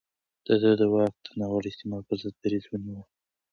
ده 0.61 0.71
د 0.79 0.81
واک 0.93 1.13
د 1.25 1.27
ناوړه 1.39 1.69
استعمال 1.71 2.01
پر 2.07 2.17
ضد 2.21 2.35
دريځ 2.43 2.63
ونيو. 2.67 3.01